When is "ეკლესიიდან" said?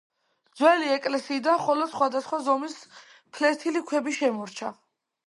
0.93-1.59